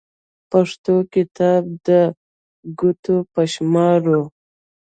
[0.51, 1.89] پښتو کتابونه د
[2.79, 4.23] ګوتو په شمار وو.